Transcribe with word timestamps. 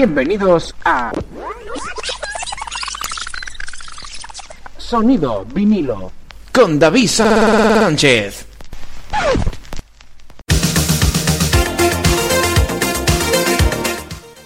Bienvenidos 0.00 0.74
a 0.82 1.12
Sonido 4.78 5.44
vinilo 5.44 6.10
con 6.54 6.78
David 6.78 7.06
Sánchez. 7.06 8.46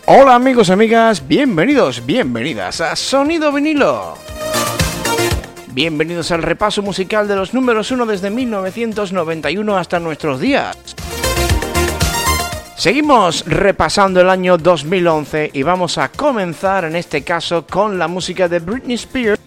Hola 0.07 0.35
amigos 0.35 0.71
amigas, 0.71 1.29
bienvenidos, 1.29 2.05
bienvenidas 2.05 2.81
a 2.81 2.97
Sonido 2.97 3.53
vinilo. 3.53 4.19
Bienvenidos 5.69 6.33
al 6.33 6.43
repaso 6.43 6.83
musical 6.83 7.29
de 7.29 7.37
los 7.37 7.55
números 7.55 7.93
1 7.93 8.07
desde 8.07 8.29
1991 8.29 9.77
hasta 9.77 10.01
nuestros 10.01 10.41
días. 10.41 10.94
Seguimos 12.77 13.45
repasando 13.47 14.21
el 14.21 14.29
año 14.29 14.59
2011 14.59 15.51
y 15.53 15.63
vamos 15.63 15.97
a 15.97 16.09
comenzar 16.09 16.85
en 16.85 16.97
este 16.97 17.23
caso 17.23 17.65
con 17.67 17.99
la 17.99 18.09
música 18.09 18.49
de 18.49 18.59
Britney 18.59 18.95
Spears 18.95 19.41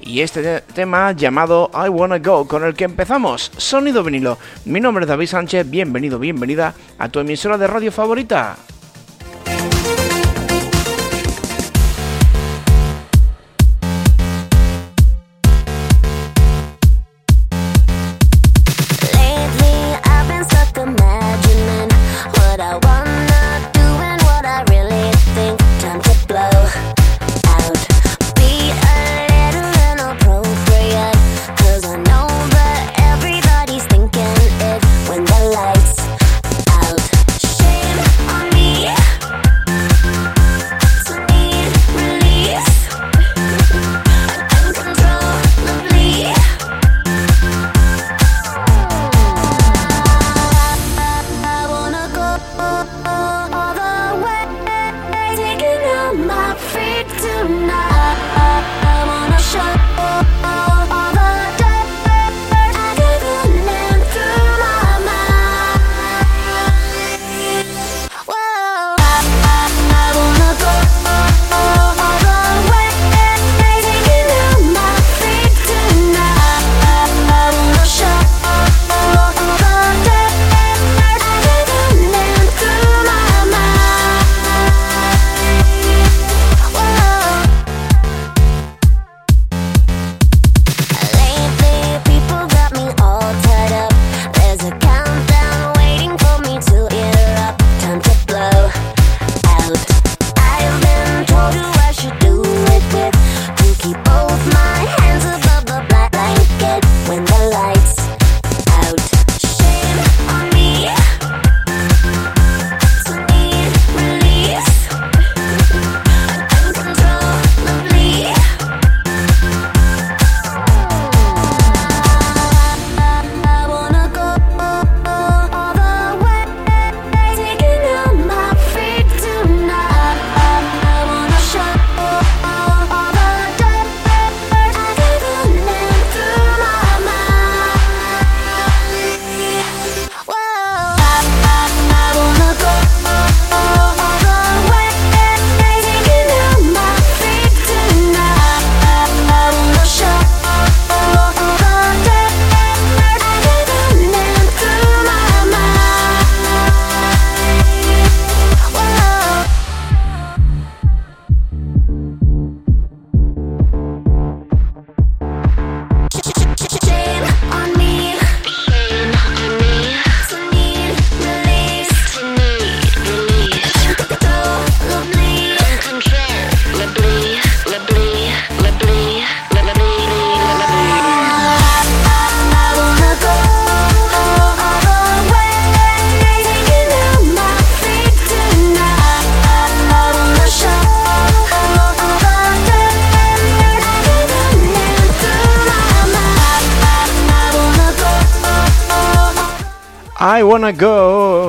y 0.00 0.20
este 0.20 0.60
tema 0.74 1.12
llamado 1.12 1.70
I 1.74 1.88
Wanna 1.88 2.18
Go 2.18 2.46
con 2.46 2.62
el 2.64 2.74
que 2.74 2.84
empezamos 2.84 3.50
Sonido 3.56 4.04
vinilo. 4.04 4.38
Mi 4.66 4.80
nombre 4.80 5.04
es 5.04 5.08
David 5.08 5.26
Sánchez, 5.28 5.68
bienvenido, 5.68 6.18
bienvenida 6.18 6.74
a 6.98 7.08
tu 7.08 7.20
emisora 7.20 7.56
de 7.56 7.66
radio 7.66 7.90
favorita. 7.90 8.56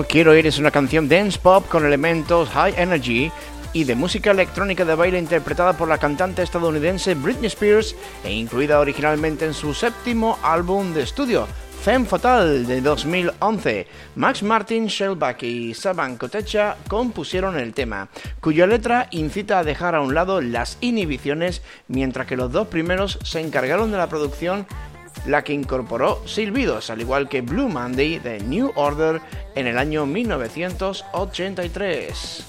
Quiero 0.09 0.35
Ir 0.35 0.47
es 0.47 0.57
una 0.57 0.71
canción 0.71 1.07
dance 1.07 1.37
pop 1.37 1.67
con 1.69 1.85
elementos 1.85 2.49
high 2.49 2.73
energy 2.77 3.31
y 3.73 3.83
de 3.83 3.93
música 3.93 4.31
electrónica 4.31 4.83
de 4.83 4.95
baile 4.95 5.19
interpretada 5.19 5.73
por 5.73 5.87
la 5.87 5.99
cantante 5.99 6.41
estadounidense 6.41 7.13
Britney 7.13 7.45
Spears 7.45 7.95
e 8.23 8.33
incluida 8.33 8.79
originalmente 8.79 9.45
en 9.45 9.53
su 9.53 9.75
séptimo 9.75 10.39
álbum 10.41 10.95
de 10.95 11.03
estudio, 11.03 11.47
Femme 11.83 12.07
Fatal 12.07 12.65
de 12.65 12.81
2011. 12.81 13.85
Max 14.15 14.41
Martin, 14.41 14.87
Shellback 14.87 15.43
y 15.43 15.75
Saban 15.75 16.17
Kotecha 16.17 16.77
compusieron 16.87 17.59
el 17.59 17.75
tema, 17.75 18.09
cuya 18.41 18.65
letra 18.65 19.09
incita 19.11 19.59
a 19.59 19.63
dejar 19.63 19.93
a 19.93 20.01
un 20.01 20.15
lado 20.15 20.41
las 20.41 20.79
inhibiciones, 20.81 21.61
mientras 21.87 22.25
que 22.25 22.35
los 22.35 22.51
dos 22.51 22.67
primeros 22.67 23.19
se 23.23 23.41
encargaron 23.41 23.91
de 23.91 23.97
la 23.97 24.09
producción 24.09 24.65
la 25.25 25.43
que 25.43 25.53
incorporó 25.53 26.21
silbidos, 26.25 26.89
al 26.89 27.01
igual 27.01 27.29
que 27.29 27.41
Blue 27.41 27.69
Monday 27.69 28.17
de 28.19 28.39
New 28.39 28.71
Order 28.75 29.21
en 29.55 29.67
el 29.67 29.77
año 29.77 30.05
1983. 30.05 32.45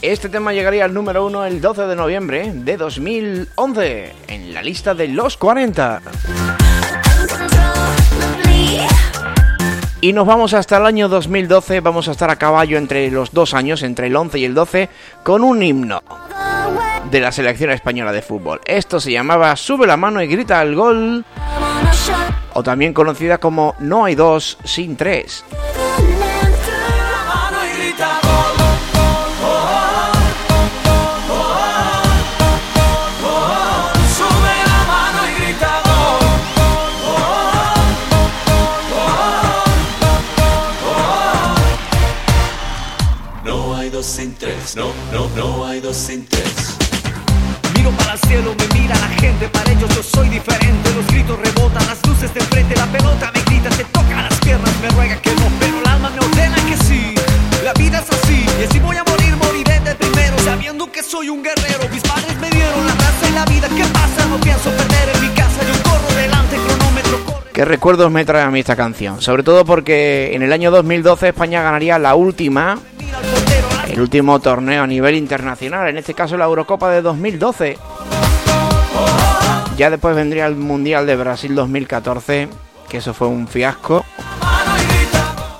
Este 0.00 0.28
tema 0.28 0.52
llegaría 0.52 0.84
al 0.84 0.94
número 0.94 1.26
1 1.26 1.46
el 1.46 1.60
12 1.60 1.82
de 1.82 1.96
noviembre 1.96 2.52
de 2.54 2.76
2011 2.76 4.12
en 4.28 4.54
la 4.54 4.62
lista 4.62 4.94
de 4.94 5.08
los 5.08 5.36
40. 5.36 6.02
Y 10.00 10.12
nos 10.12 10.28
vamos 10.28 10.54
hasta 10.54 10.76
el 10.76 10.86
año 10.86 11.08
2012, 11.08 11.80
vamos 11.80 12.06
a 12.06 12.12
estar 12.12 12.30
a 12.30 12.36
caballo 12.36 12.78
entre 12.78 13.10
los 13.10 13.32
dos 13.32 13.52
años, 13.52 13.82
entre 13.82 14.06
el 14.06 14.14
11 14.14 14.38
y 14.38 14.44
el 14.44 14.54
12, 14.54 14.88
con 15.24 15.42
un 15.42 15.60
himno 15.60 16.02
de 17.10 17.20
la 17.20 17.32
selección 17.32 17.70
española 17.70 18.12
de 18.12 18.22
fútbol. 18.22 18.60
Esto 18.64 19.00
se 19.00 19.10
llamaba 19.10 19.56
Sube 19.56 19.88
la 19.88 19.96
mano 19.96 20.22
y 20.22 20.28
grita 20.28 20.62
el 20.62 20.76
gol, 20.76 21.24
o 22.54 22.62
también 22.62 22.94
conocida 22.94 23.38
como 23.38 23.74
No 23.80 24.04
hay 24.04 24.14
dos 24.14 24.58
sin 24.62 24.96
tres. 24.96 25.44
Tres. 45.88 46.76
Miro 47.74 47.90
para 47.92 48.12
el 48.12 48.18
cielo, 48.18 48.54
me 48.58 48.78
mira 48.78 48.94
la 48.96 49.08
gente, 49.08 49.48
para 49.48 49.72
ellos 49.72 49.88
yo 49.96 50.02
soy 50.02 50.28
diferente. 50.28 50.92
Los 50.94 51.06
gritos 51.06 51.38
rebotan, 51.38 51.86
las 51.86 52.06
luces 52.06 52.34
de 52.34 52.40
frente, 52.42 52.76
la 52.76 52.84
pelota 52.88 53.32
me 53.32 53.40
grita, 53.44 53.70
se 53.70 53.84
toca 53.84 54.22
las 54.22 54.34
piernas, 54.40 54.70
me 54.82 54.90
ruega 54.90 55.16
que 55.22 55.30
no, 55.30 55.48
pero 55.58 55.80
el 55.80 55.88
alma 55.88 56.10
me 56.10 56.20
ordena 56.20 56.56
que 56.56 56.76
sí. 56.84 57.14
La 57.64 57.72
vida 57.72 58.00
es 58.00 58.10
así, 58.10 58.44
y 58.62 58.70
si 58.70 58.78
voy 58.80 58.96
a 58.96 59.04
morir, 59.04 59.34
moriré 59.36 59.80
de 59.80 59.94
primero, 59.94 60.38
sabiendo 60.40 60.92
que 60.92 61.02
soy 61.02 61.30
un 61.30 61.42
guerrero. 61.42 61.88
Mis 61.90 62.02
padres 62.02 62.38
me 62.38 62.50
dieron 62.50 62.86
la 62.86 62.92
raza 62.92 63.28
y 63.30 63.32
la 63.32 63.44
vida, 63.46 63.68
¿qué 63.74 63.84
pasa? 63.84 64.26
No 64.28 64.38
pienso 64.40 64.68
perder 64.68 65.08
en 65.14 65.20
mi 65.22 65.34
casa, 65.34 65.62
yo 65.66 65.82
corro 65.90 66.14
delante, 66.20 66.56
cronómetro 66.56 67.24
corre. 67.24 67.50
¿Qué 67.54 67.64
recuerdos 67.64 68.10
me 68.10 68.26
trae 68.26 68.42
a 68.42 68.50
mí 68.50 68.60
esta 68.60 68.76
canción? 68.76 69.22
Sobre 69.22 69.42
todo 69.42 69.64
porque 69.64 70.34
en 70.34 70.42
el 70.42 70.52
año 70.52 70.70
2012 70.70 71.28
España 71.28 71.62
ganaría 71.62 71.98
la 71.98 72.14
última 72.14 72.78
el 73.98 74.00
último 74.00 74.38
torneo 74.38 74.84
a 74.84 74.86
nivel 74.86 75.16
internacional, 75.16 75.88
en 75.88 75.96
este 75.96 76.14
caso 76.14 76.36
la 76.36 76.44
Eurocopa 76.44 76.90
de 76.90 77.02
2012. 77.02 77.76
Ya 79.76 79.90
después 79.90 80.14
vendría 80.14 80.46
el 80.46 80.56
Mundial 80.56 81.06
de 81.06 81.16
Brasil 81.16 81.54
2014, 81.54 82.48
que 82.88 82.98
eso 82.98 83.14
fue 83.14 83.28
un 83.28 83.48
fiasco. 83.48 84.04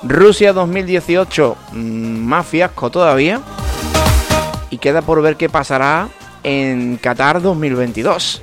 Rusia 0.03 0.53
2018, 0.53 1.57
mm, 1.73 1.77
más 1.77 2.47
fiasco 2.47 2.91
todavía. 2.91 3.41
Y 4.71 4.79
queda 4.79 5.03
por 5.03 5.21
ver 5.23 5.37
qué 5.37 5.49
pasará 5.49 6.09
en 6.43 6.97
Qatar 6.97 7.43
2022. 7.43 8.43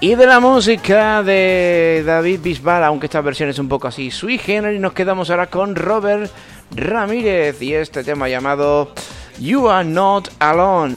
Y 0.00 0.14
de 0.14 0.26
la 0.26 0.38
música 0.38 1.24
de 1.24 2.04
David 2.06 2.38
Bisbal, 2.40 2.84
aunque 2.84 3.06
esta 3.06 3.20
versión 3.20 3.48
es 3.48 3.58
un 3.58 3.68
poco 3.68 3.88
así 3.88 4.12
sui 4.12 4.38
generis, 4.38 4.80
nos 4.80 4.92
quedamos 4.92 5.28
ahora 5.28 5.48
con 5.48 5.74
Robert 5.74 6.30
Ramírez 6.70 7.60
y 7.60 7.74
este 7.74 8.04
tema 8.04 8.28
llamado 8.28 8.92
You 9.40 9.68
Are 9.68 9.88
Not 9.88 10.30
Alone. 10.38 10.94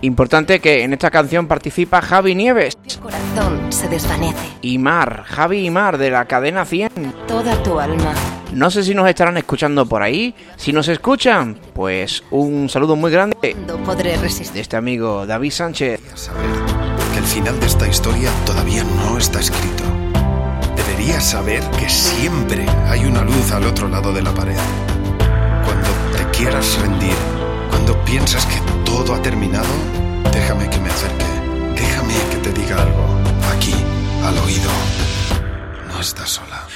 Importante 0.00 0.60
que 0.60 0.84
en 0.84 0.92
esta 0.92 1.10
canción 1.10 1.48
participa 1.48 2.00
Javi 2.00 2.34
Nieves. 2.34 2.78
El 2.84 2.98
corazón 2.98 3.72
se 3.72 3.88
desvanece. 3.88 4.36
Y 4.62 4.78
Mar, 4.78 5.24
Javi 5.26 5.66
y 5.66 5.70
Mar 5.70 5.98
de 5.98 6.10
la 6.10 6.24
cadena 6.26 6.64
100. 6.64 7.14
Toda 7.26 7.60
tu 7.62 7.80
alma. 7.80 8.14
No 8.52 8.70
sé 8.70 8.84
si 8.84 8.94
nos 8.94 9.08
estarán 9.08 9.36
escuchando 9.36 9.86
por 9.86 10.02
ahí. 10.02 10.34
Si 10.56 10.72
nos 10.72 10.88
escuchan, 10.88 11.58
pues 11.74 12.22
un 12.30 12.68
saludo 12.68 12.94
muy 12.96 13.10
grande. 13.10 13.56
No 13.66 13.76
podré 13.78 14.16
resistir. 14.16 14.54
De 14.54 14.60
este 14.60 14.76
amigo 14.76 15.26
David 15.26 15.50
Sánchez. 15.50 16.00
Saber 16.14 16.46
que 17.12 17.18
el 17.18 17.24
final 17.24 17.58
de 17.58 17.66
esta 17.66 17.88
historia 17.88 18.30
todavía 18.46 18.84
no 18.84 19.18
está 19.18 19.40
escrito. 19.40 19.84
Deberías 20.76 21.24
saber 21.24 21.62
que 21.78 21.88
siempre 21.88 22.66
hay 22.86 23.04
una 23.04 23.22
luz 23.22 23.50
al 23.52 23.64
otro 23.64 23.88
lado 23.88 24.12
de 24.12 24.22
la 24.22 24.32
pared. 24.32 24.56
Cuando 25.64 25.88
te 26.16 26.24
quieras 26.36 26.78
rendir, 26.80 27.37
piensas 28.08 28.46
que 28.46 28.58
todo 28.84 29.14
ha 29.14 29.20
terminado, 29.20 29.68
déjame 30.32 30.68
que 30.70 30.78
me 30.80 30.88
acerque. 30.88 31.26
Déjame 31.74 32.14
que 32.30 32.36
te 32.38 32.52
diga 32.52 32.82
algo. 32.82 33.04
Aquí, 33.54 33.74
al 34.24 34.38
oído. 34.38 34.70
No 35.88 36.00
estás 36.00 36.30
sola. 36.30 36.66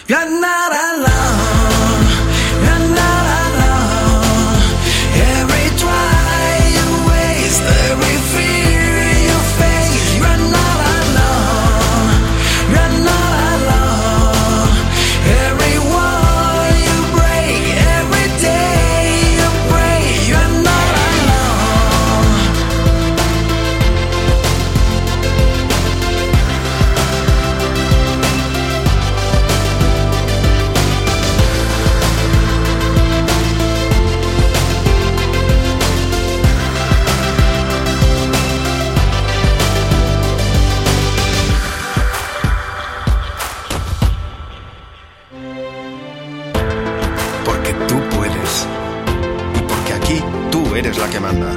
eres 50.83 50.99
la 50.99 51.09
que 51.09 51.21
manda. 51.21 51.55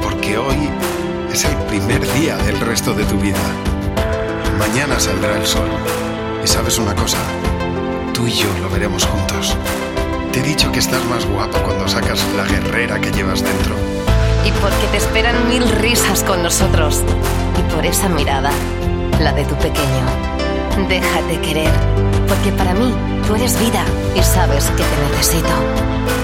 Porque 0.00 0.38
hoy 0.38 0.70
es 1.32 1.44
el 1.44 1.56
primer 1.66 2.00
día 2.12 2.36
del 2.36 2.60
resto 2.60 2.94
de 2.94 3.04
tu 3.06 3.18
vida. 3.18 3.44
Mañana 4.56 5.00
saldrá 5.00 5.36
el 5.36 5.44
sol. 5.44 5.68
Y 6.44 6.46
sabes 6.46 6.78
una 6.78 6.94
cosa, 6.94 7.18
tú 8.12 8.26
y 8.28 8.30
yo 8.30 8.46
lo 8.62 8.70
veremos 8.70 9.04
juntos. 9.04 9.56
Te 10.30 10.40
he 10.40 10.42
dicho 10.42 10.70
que 10.70 10.78
estás 10.78 11.04
más 11.06 11.26
guapa 11.26 11.58
cuando 11.64 11.88
sacas 11.88 12.24
la 12.36 12.44
guerrera 12.44 13.00
que 13.00 13.10
llevas 13.10 13.42
dentro. 13.42 13.74
Y 14.44 14.52
porque 14.62 14.86
te 14.92 14.98
esperan 14.98 15.48
mil 15.48 15.68
risas 15.68 16.22
con 16.22 16.40
nosotros. 16.40 17.02
Y 17.58 17.74
por 17.74 17.84
esa 17.84 18.08
mirada, 18.08 18.52
la 19.20 19.32
de 19.32 19.44
tu 19.44 19.56
pequeño. 19.56 20.06
Déjate 20.88 21.40
querer, 21.40 21.72
porque 22.28 22.52
para 22.52 22.74
mí 22.74 22.94
tú 23.26 23.34
eres 23.34 23.58
vida 23.58 23.84
y 24.14 24.22
sabes 24.22 24.66
que 24.76 24.84
te 24.84 25.10
necesito. 25.10 26.23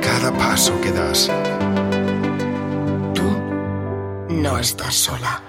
cada 0.00 0.32
paso 0.32 0.78
que 0.80 0.90
das. 0.90 1.30
Tú 3.14 3.22
no 4.28 4.58
estás 4.58 4.94
sola. 4.94 5.42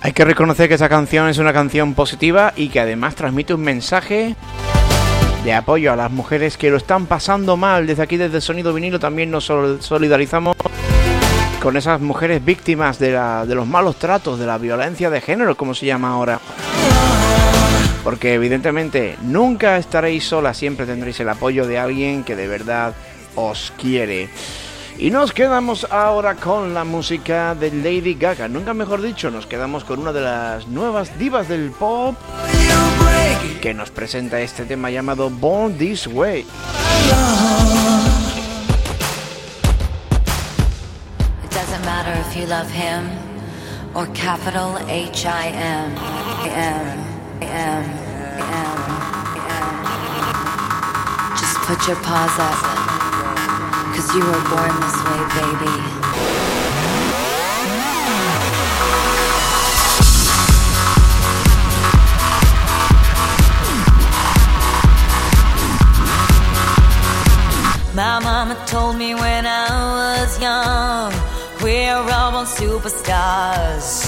Hay 0.00 0.12
que 0.12 0.24
reconocer 0.24 0.68
que 0.68 0.74
esa 0.74 0.88
canción 0.88 1.28
es 1.28 1.38
una 1.38 1.52
canción 1.52 1.94
positiva 1.94 2.52
y 2.56 2.68
que 2.68 2.80
además 2.80 3.14
transmite 3.14 3.52
un 3.52 3.60
mensaje 3.60 4.36
de 5.44 5.52
apoyo 5.52 5.92
a 5.92 5.96
las 5.96 6.10
mujeres 6.10 6.56
que 6.56 6.70
lo 6.70 6.78
están 6.78 7.06
pasando 7.06 7.56
mal. 7.56 7.86
Desde 7.86 8.02
aquí, 8.02 8.16
desde 8.16 8.40
Sonido 8.40 8.72
Vinilo, 8.72 8.98
también 8.98 9.30
nos 9.30 9.44
solidarizamos 9.44 10.56
con 11.60 11.76
esas 11.76 12.00
mujeres 12.00 12.44
víctimas 12.44 12.98
de 12.98 13.12
los 13.54 13.66
malos 13.66 13.96
tratos, 13.96 14.38
de 14.38 14.46
la 14.46 14.56
violencia 14.58 15.10
de 15.10 15.20
género, 15.20 15.56
como 15.56 15.74
se 15.74 15.86
llama 15.86 16.10
ahora. 16.10 16.40
Porque 18.04 18.34
evidentemente 18.34 19.16
nunca 19.22 19.76
estaréis 19.76 20.24
solas, 20.24 20.56
siempre 20.56 20.86
tendréis 20.86 21.20
el 21.20 21.28
apoyo 21.28 21.66
de 21.66 21.78
alguien 21.78 22.24
que 22.24 22.36
de 22.36 22.48
verdad 22.48 22.94
os 23.34 23.72
quiere. 23.76 24.28
Y 24.98 25.10
nos 25.10 25.32
quedamos 25.32 25.86
ahora 25.90 26.34
con 26.34 26.74
la 26.74 26.82
música 26.82 27.54
de 27.54 27.70
Lady 27.70 28.14
Gaga. 28.14 28.48
Nunca 28.48 28.74
mejor 28.74 29.00
dicho, 29.00 29.30
nos 29.30 29.46
quedamos 29.46 29.84
con 29.84 30.00
una 30.00 30.12
de 30.12 30.22
las 30.22 30.66
nuevas 30.66 31.16
divas 31.18 31.48
del 31.48 31.70
pop 31.70 32.16
que 33.60 33.74
nos 33.74 33.90
presenta 33.90 34.40
este 34.40 34.64
tema 34.64 34.90
llamado 34.90 35.30
Born 35.30 35.78
This 35.78 36.08
Way. 36.08 36.46
M 46.44 47.07
M 47.40 47.84
M 47.84 48.40
M 48.40 49.22
M. 49.46 49.76
Just 51.38 51.56
put 51.66 51.86
your 51.86 51.96
paws 51.96 52.38
up. 52.38 52.58
Cause 53.94 54.14
you 54.14 54.22
were 54.24 54.42
born 54.48 54.74
this 54.80 54.98
way, 55.04 55.22
baby. 55.38 55.76
My 67.94 68.20
mama 68.20 68.54
told 68.66 68.96
me 68.96 69.14
when 69.14 69.46
I 69.46 69.68
was 70.22 70.40
young, 70.40 71.12
we're 71.62 71.94
all 71.94 72.32
born 72.32 72.46
superstars. 72.46 74.07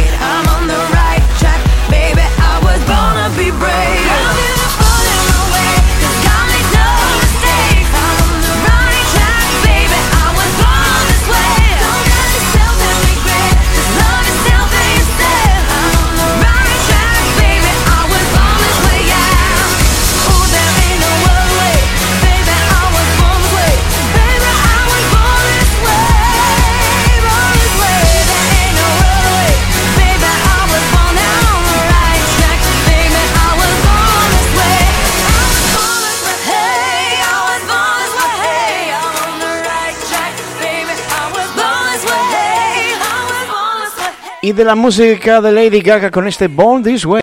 Y 44.51 44.53
de 44.53 44.65
la 44.65 44.75
música 44.75 45.39
de 45.39 45.49
Lady 45.49 45.79
Gaga 45.79 46.11
con 46.11 46.27
este 46.27 46.49
Born 46.49 46.83
This 46.83 47.05
Way, 47.05 47.21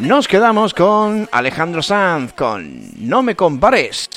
nos 0.00 0.26
quedamos 0.26 0.72
con 0.72 1.28
Alejandro 1.30 1.82
Sanz 1.82 2.32
con 2.32 2.80
No 2.96 3.22
me 3.22 3.36
compares. 3.36 4.08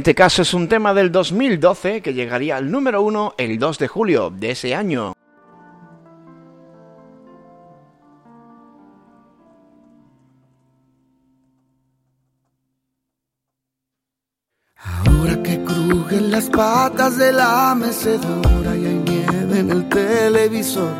Este 0.00 0.14
caso 0.14 0.40
es 0.40 0.54
un 0.54 0.66
tema 0.66 0.94
del 0.94 1.12
2012 1.12 2.00
que 2.00 2.14
llegaría 2.14 2.56
al 2.56 2.70
número 2.70 3.02
uno 3.02 3.34
el 3.36 3.58
2 3.58 3.78
de 3.78 3.86
julio 3.86 4.30
de 4.30 4.52
ese 4.52 4.74
año. 4.74 5.12
Ahora 14.78 15.42
que 15.42 15.62
crujen 15.64 16.30
las 16.30 16.48
patas 16.48 17.18
de 17.18 17.32
la 17.32 17.74
mecedora 17.74 18.74
y 18.74 18.86
hay 18.86 19.02
nieve 19.04 19.58
en 19.58 19.70
el 19.70 19.86
televisor. 19.90 20.94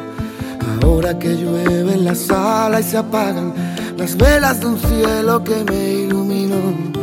Ahora 0.83 1.19
que 1.19 1.37
llueve 1.37 1.95
en 1.95 2.05
la 2.05 2.15
sala 2.15 2.81
y 2.81 2.83
se 2.83 2.99
apagan 2.99 3.55
las 3.97 4.15
velas 4.15 4.61
de 4.61 4.67
un 4.67 4.79
cielo 4.79 5.43
que 5.43 5.65
me 5.65 5.91
iluminó. 6.03 7.00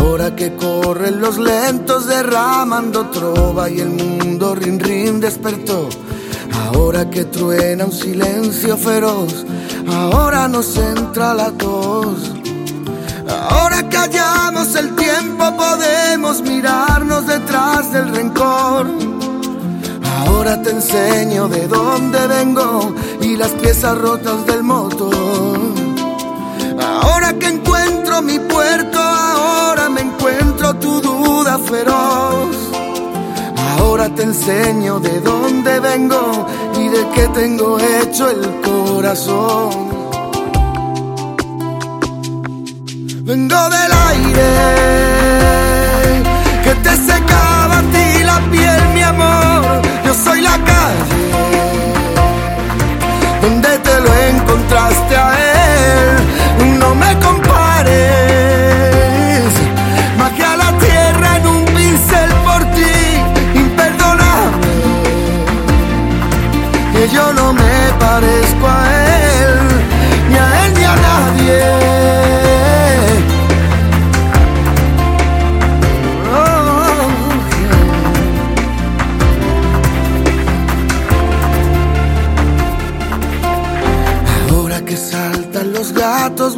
Ahora 0.00 0.34
que 0.34 0.56
corren 0.56 1.20
los 1.20 1.36
lentos 1.36 2.06
derramando 2.06 3.10
trova 3.10 3.68
y 3.68 3.80
el 3.80 3.90
mundo 3.90 4.54
rin 4.54 4.80
rin 4.80 5.20
despertó. 5.20 5.88
Ahora 6.64 7.10
que 7.10 7.24
truena 7.26 7.84
un 7.84 7.92
silencio 7.92 8.78
feroz, 8.78 9.44
ahora 9.86 10.48
nos 10.48 10.74
entra 10.76 11.34
la 11.34 11.50
tos. 11.50 12.32
Ahora 13.50 13.88
que 13.90 13.96
hallamos 13.98 14.74
el 14.74 14.96
tiempo 14.96 15.56
podemos 15.56 16.40
mirarnos 16.42 17.26
detrás 17.26 17.92
del 17.92 18.08
rencor. 18.14 18.86
Ahora 20.16 20.62
te 20.62 20.70
enseño 20.70 21.48
de 21.48 21.68
dónde 21.68 22.26
vengo 22.26 22.94
y 23.20 23.36
las 23.36 23.50
piezas 23.50 23.98
rotas 23.98 24.46
del 24.46 24.62
motor. 24.62 25.58
Ahora 27.02 27.34
que 27.38 27.48
encuentro 27.48 28.22
mi 28.22 28.38
puerto, 28.38 29.09
tu 30.74 31.00
duda 31.00 31.58
feroz. 31.58 32.56
Ahora 33.78 34.08
te 34.14 34.22
enseño 34.22 35.00
de 35.00 35.20
dónde 35.20 35.80
vengo 35.80 36.46
y 36.76 36.88
de 36.88 37.08
qué 37.14 37.28
tengo 37.28 37.78
hecho 37.78 38.28
el 38.30 38.42
corazón. 38.60 39.70
Vengo 43.22 43.60
del 43.76 43.92
aire 44.10 44.50
que 46.64 46.74
te 46.84 46.96
secaba 46.96 47.78
a 47.78 47.82
ti 47.94 48.24
la 48.24 48.38
piel, 48.50 48.88
mi 48.94 49.02
amor. 49.02 49.82
Yo 50.04 50.14
soy 50.14 50.40
la 50.40 50.56
calle 50.70 51.20
donde 53.42 53.78
te 53.86 54.00
lo 54.00 54.14
encontraste 54.32 55.16
a 55.16 55.28
él. 55.34 56.78
No 56.78 56.94
me 56.94 57.18
compares, 57.20 58.29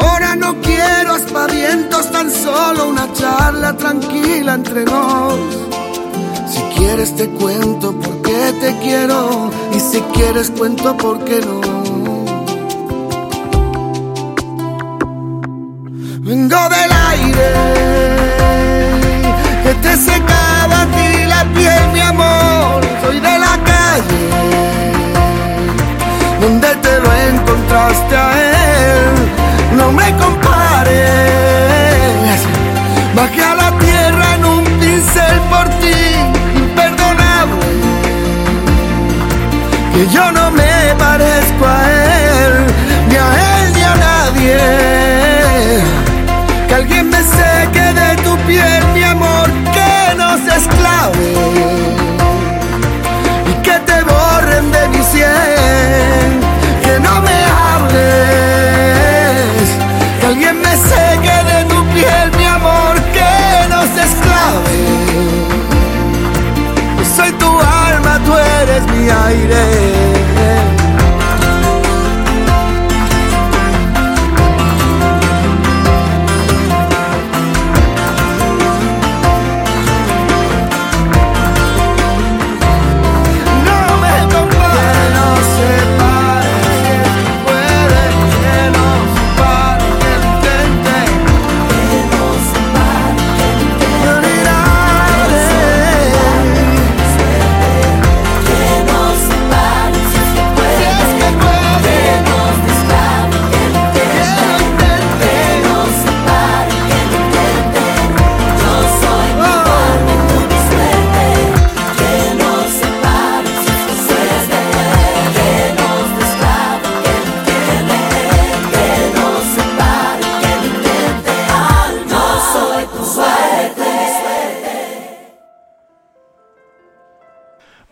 Ahora 0.00 0.36
no 0.36 0.60
quiero 0.60 1.14
aspavientos, 1.14 2.10
tan 2.12 2.30
solo 2.30 2.88
una 2.88 3.12
charla 3.12 3.76
tranquila 3.76 4.54
entre 4.54 4.84
nos. 4.84 5.38
Si 6.52 6.60
quieres 6.76 7.14
te 7.16 7.28
cuento 7.30 7.92
por 7.92 8.22
qué 8.22 8.54
te 8.60 8.78
quiero 8.78 9.50
y 9.74 9.80
si 9.80 10.00
quieres 10.14 10.50
cuento 10.50 10.96
por 10.96 11.24
qué 11.24 11.40
no. 11.40 11.57
Yo 40.10 40.32
no 40.32 40.47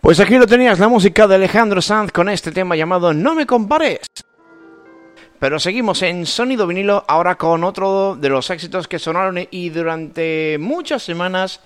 Pues 0.01 0.19
aquí 0.19 0.37
lo 0.37 0.45
tenías, 0.45 0.77
la 0.77 0.87
música 0.87 1.27
de 1.27 1.35
Alejandro 1.35 1.81
Sanz 1.81 2.11
con 2.11 2.29
este 2.29 2.51
tema 2.51 2.75
llamado 2.75 3.15
No 3.15 3.33
me 3.33 3.47
compares. 3.47 3.99
Pero 5.39 5.59
seguimos 5.59 6.03
en 6.03 6.27
sonido 6.27 6.67
vinilo 6.67 7.03
ahora 7.07 7.35
con 7.35 7.63
otro 7.63 8.15
de 8.15 8.29
los 8.29 8.49
éxitos 8.51 8.87
que 8.87 8.99
sonaron 8.99 9.39
y 9.49 9.69
durante 9.69 10.57
muchas 10.59 11.01
semanas 11.01 11.61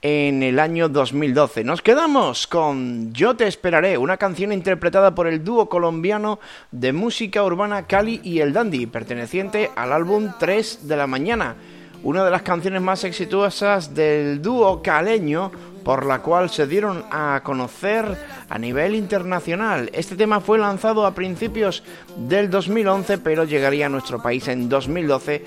en 0.00 0.42
el 0.42 0.60
año 0.60 0.88
2012. 0.88 1.62
Nos 1.62 1.82
quedamos 1.82 2.46
con 2.46 3.12
Yo 3.12 3.36
te 3.36 3.46
esperaré, 3.46 3.98
una 3.98 4.16
canción 4.16 4.52
interpretada 4.52 5.14
por 5.14 5.26
el 5.26 5.44
dúo 5.44 5.68
colombiano 5.68 6.40
de 6.70 6.94
música 6.94 7.42
urbana 7.42 7.86
Cali 7.86 8.20
y 8.24 8.40
el 8.40 8.54
Dandy, 8.54 8.86
perteneciente 8.86 9.70
al 9.76 9.92
álbum 9.92 10.32
3 10.38 10.88
de 10.88 10.96
la 10.96 11.06
mañana, 11.06 11.56
una 12.04 12.24
de 12.24 12.30
las 12.30 12.42
canciones 12.42 12.82
más 12.82 13.02
exitosas 13.04 13.94
del 13.94 14.40
dúo 14.40 14.82
caleño 14.82 15.50
por 15.82 16.06
la 16.06 16.20
cual 16.20 16.50
se 16.50 16.66
dieron 16.66 17.04
a 17.10 17.40
conocer 17.42 18.04
a 18.48 18.58
nivel 18.58 18.94
internacional. 18.94 19.90
Este 19.92 20.14
tema 20.14 20.40
fue 20.40 20.58
lanzado 20.58 21.06
a 21.06 21.14
principios 21.14 21.82
del 22.16 22.50
2011, 22.50 23.18
pero 23.18 23.44
llegaría 23.44 23.86
a 23.86 23.88
nuestro 23.90 24.22
país 24.22 24.48
en 24.48 24.68
2012 24.68 25.44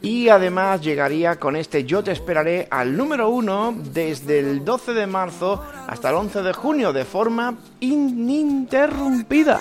y 0.00 0.28
además 0.28 0.80
llegaría 0.80 1.36
con 1.36 1.56
este 1.56 1.84
Yo 1.84 2.04
te 2.04 2.12
esperaré 2.12 2.68
al 2.70 2.96
número 2.96 3.28
uno 3.30 3.74
desde 3.92 4.38
el 4.38 4.64
12 4.64 4.94
de 4.94 5.06
marzo 5.06 5.62
hasta 5.88 6.10
el 6.10 6.14
11 6.14 6.42
de 6.42 6.52
junio 6.52 6.92
de 6.92 7.04
forma 7.04 7.56
ininterrumpida. 7.80 9.60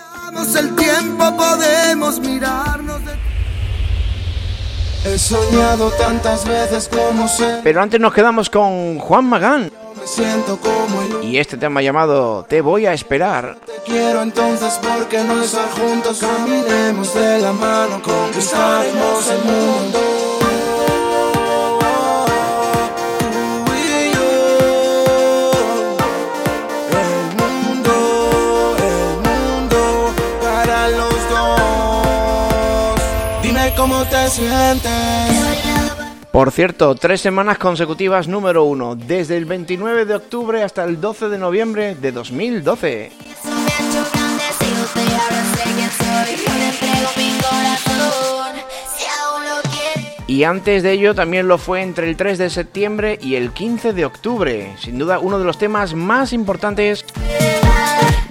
He 5.05 5.17
soñado 5.17 5.91
tantas 5.91 6.45
veces 6.47 6.89
como 6.89 7.27
sé. 7.27 7.59
Pero 7.63 7.81
antes 7.81 7.99
nos 7.99 8.13
quedamos 8.13 8.49
con 8.49 8.99
Juan 8.99 9.25
Magán 9.25 9.71
siento 10.07 10.57
como 10.57 11.21
Y 11.23 11.37
este 11.37 11.57
tema 11.57 11.81
llamado 11.81 12.45
Te 12.47 12.61
voy 12.61 12.85
a 12.85 12.93
esperar. 12.93 13.57
Te 13.65 13.73
quiero 13.85 14.21
entonces 14.21 14.79
porque 14.81 15.23
no 15.23 15.41
estar 15.41 15.69
juntos 15.71 16.19
caminemos 16.19 17.13
de 17.13 17.39
la 17.39 17.53
mano, 17.53 18.01
conquistaremos 18.01 19.29
el 19.29 19.43
mundo. 19.43 20.36
Cómo 33.77 34.03
te. 34.05 34.17
Por 36.31 36.51
cierto, 36.51 36.95
tres 36.95 37.21
semanas 37.21 37.57
consecutivas 37.57 38.27
número 38.27 38.63
uno, 38.63 38.95
desde 38.95 39.37
el 39.37 39.45
29 39.45 40.05
de 40.05 40.15
octubre 40.15 40.63
hasta 40.63 40.83
el 40.83 40.99
12 40.99 41.29
de 41.29 41.37
noviembre 41.37 41.95
de 41.95 42.11
2012. 42.11 43.11
Y 50.27 50.43
antes 50.43 50.83
de 50.83 50.91
ello 50.91 51.15
también 51.15 51.47
lo 51.47 51.57
fue 51.57 51.81
entre 51.81 52.09
el 52.09 52.17
3 52.17 52.37
de 52.37 52.49
septiembre 52.49 53.17
y 53.21 53.35
el 53.35 53.51
15 53.53 53.93
de 53.93 54.05
octubre. 54.05 54.75
Sin 54.77 54.99
duda 54.99 55.19
uno 55.19 55.39
de 55.39 55.45
los 55.45 55.57
temas 55.57 55.93
más 55.93 56.33
importantes 56.33 57.05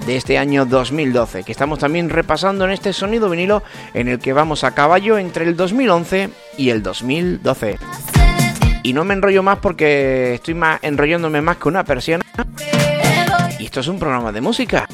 de 0.06 0.16
este 0.16 0.38
año 0.38 0.64
2012, 0.64 1.42
que 1.42 1.50
estamos 1.50 1.80
también 1.80 2.08
repasando 2.08 2.64
en 2.64 2.70
este 2.70 2.92
sonido 2.92 3.28
vinilo 3.28 3.64
en 3.92 4.06
el 4.06 4.20
que 4.20 4.32
vamos 4.32 4.62
a 4.62 4.70
caballo 4.70 5.18
entre 5.18 5.44
el 5.44 5.56
2011 5.56 6.30
y 6.56 6.70
el 6.70 6.82
2012. 6.82 7.78
Y 8.84 8.92
no 8.92 9.04
me 9.04 9.14
enrollo 9.14 9.42
más 9.42 9.58
porque 9.58 10.34
estoy 10.34 10.54
más 10.54 10.78
enrollándome 10.82 11.40
más 11.40 11.56
que 11.56 11.68
una 11.68 11.82
persiana. 11.82 12.24
Y 13.58 13.64
esto 13.64 13.80
es 13.80 13.88
un 13.88 13.98
programa 13.98 14.30
de 14.30 14.40
música. 14.40 14.86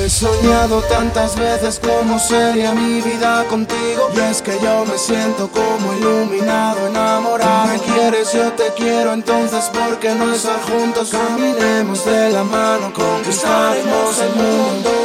He 0.00 0.08
soñado 0.08 0.80
tantas 0.84 1.36
veces 1.36 1.78
como 1.78 2.18
sería 2.18 2.72
mi 2.72 3.02
vida 3.02 3.44
contigo 3.50 4.10
Y 4.16 4.18
es 4.18 4.40
que 4.40 4.58
yo 4.58 4.86
me 4.86 4.96
siento 4.96 5.50
como 5.50 5.92
iluminado, 5.92 6.86
enamorado 6.86 7.66
Me 7.66 7.78
quieres, 7.80 8.32
yo 8.32 8.50
te 8.52 8.72
quiero, 8.74 9.12
entonces 9.12 9.64
¿por 9.66 9.98
qué 9.98 10.14
no 10.14 10.32
estar 10.32 10.58
juntos? 10.62 11.10
Caminemos 11.10 12.02
de 12.06 12.30
la 12.30 12.44
mano, 12.44 12.90
conquistaremos 12.94 14.18
el 14.20 14.34
mundo 14.36 14.99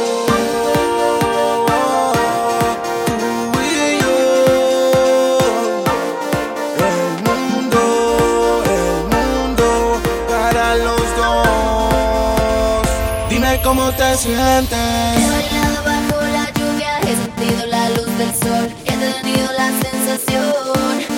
He 14.18 14.30
bailado 14.30 15.84
bajo 15.84 16.22
la 16.22 16.50
lluvia, 16.54 16.98
he 17.00 17.14
sentido 17.16 17.66
la 17.66 17.90
luz 17.90 18.06
del 18.16 18.34
sol, 18.34 18.74
he 18.86 19.22
tenido 19.22 19.52
la 19.52 19.70
sensación 19.82 21.15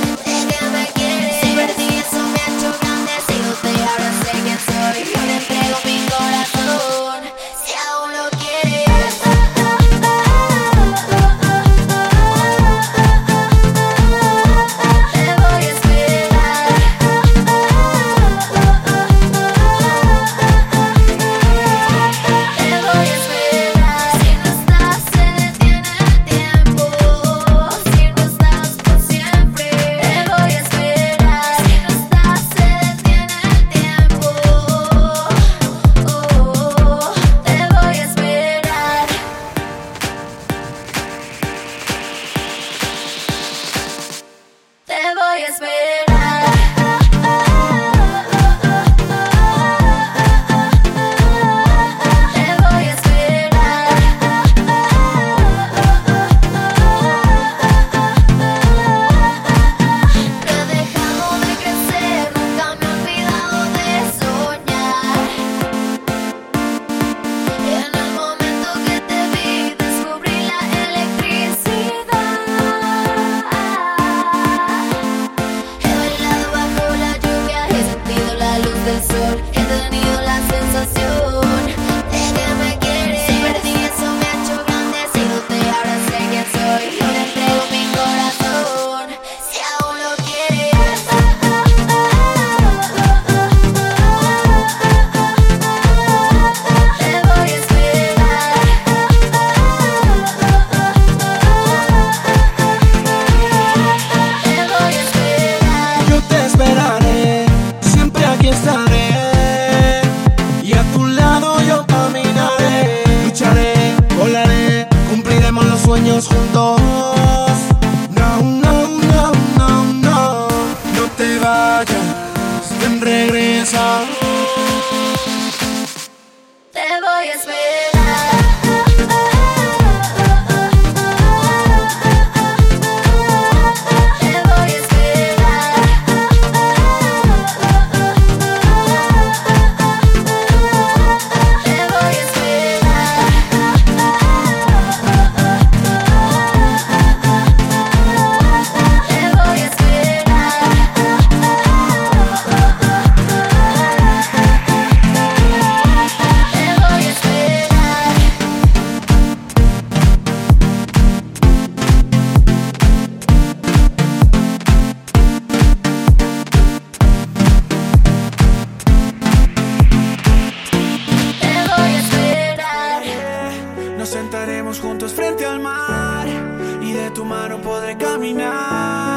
caminar. 177.98 179.14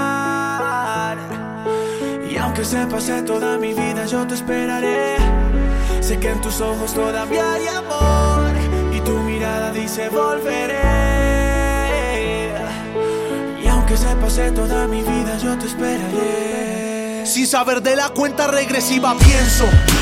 Y 2.30 2.38
aunque 2.38 2.63
se 2.65 2.86
pase 2.88 3.21
toda 3.24 3.58
mi 3.58 3.74
vida, 3.74 4.06
yo 4.06 4.28
te 4.28 4.36
esperaré. 4.36 5.15
Sé 6.02 6.19
que 6.19 6.30
en 6.30 6.41
tus 6.41 6.62
ojos 6.62 6.93
todavía 6.93 7.54
hay 7.54 7.67
amor 7.67 8.52
y 8.93 9.00
tu 9.02 9.17
mirada 9.19 9.71
dice 9.71 10.10
volveré. 10.10 10.82
Y 13.63 13.67
aunque 13.67 13.97
se 13.97 14.15
pase 14.15 14.52
toda 14.52 14.88
mi 14.88 15.02
vida, 15.02 15.38
yo 15.38 15.58
te 15.58 15.65
esperaré. 15.67 17.26
Sin 17.26 17.47
saber 17.47 17.82
de 17.82 17.95
la 17.95 18.10
cuenta 18.10 18.47
regresiva 18.47 19.15
pienso 19.17 19.65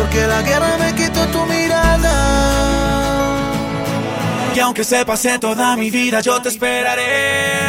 porque 0.00 0.26
la 0.26 0.40
guerra 0.42 0.78
me 0.78 0.94
quitó 0.94 1.26
tu 1.26 1.44
mirada. 1.44 2.14
Y 4.54 4.58
aunque 4.60 4.82
se 4.82 5.04
pase 5.04 5.38
toda 5.38 5.76
mi 5.76 5.90
vida, 5.90 6.20
yo 6.20 6.40
te 6.40 6.48
esperaré. 6.48 7.60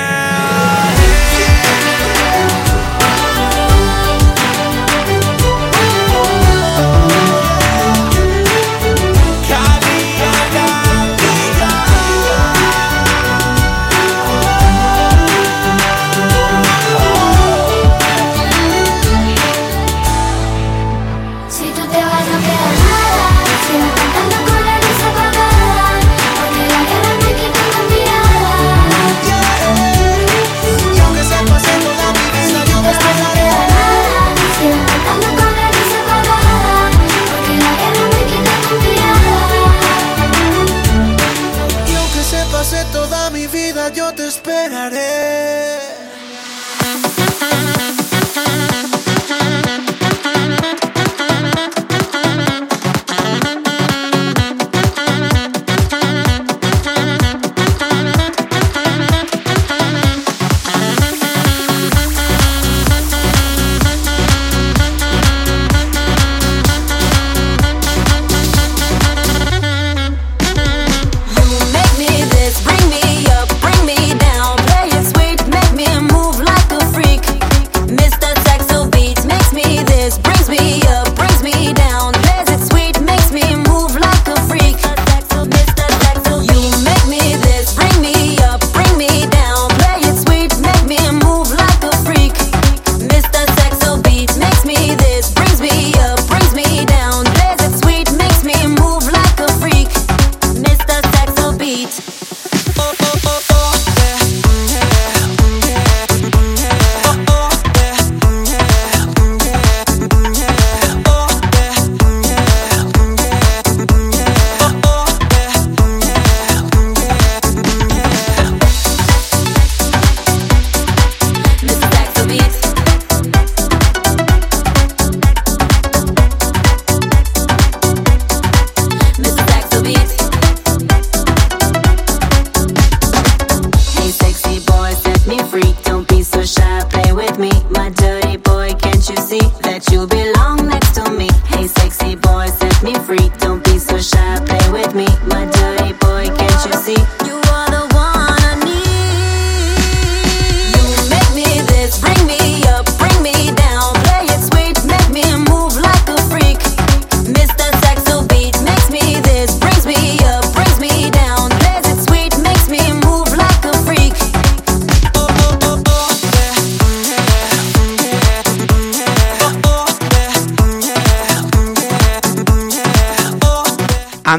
mi 43.32 43.48
vida 43.48 43.90
yo 43.94 44.14
te 44.14 44.28
esperaré. 44.28 46.01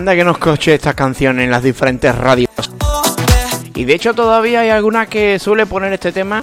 banda 0.02 0.16
que 0.16 0.24
nos 0.24 0.38
coche 0.38 0.74
estas 0.74 0.96
canciones 0.96 1.44
en 1.44 1.50
las 1.52 1.62
diferentes 1.62 2.12
radios. 2.12 2.48
Y 3.72 3.84
de 3.84 3.94
hecho 3.94 4.14
todavía 4.14 4.62
hay 4.62 4.70
alguna 4.70 5.06
que 5.06 5.38
suele 5.38 5.64
poner 5.64 5.92
este 5.92 6.10
tema. 6.10 6.42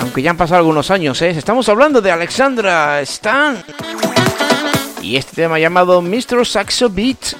Aunque 0.00 0.20
ya 0.20 0.30
han 0.30 0.36
pasado 0.36 0.58
algunos 0.58 0.90
años, 0.90 1.22
¿eh? 1.22 1.30
Estamos 1.30 1.68
hablando 1.68 2.00
de 2.00 2.10
Alexandra 2.10 3.00
Stan. 3.02 3.62
Y 5.00 5.14
este 5.14 5.42
tema 5.42 5.60
llamado 5.60 6.02
Mr. 6.02 6.44
Saxo 6.44 6.90
Beat. 6.90 7.36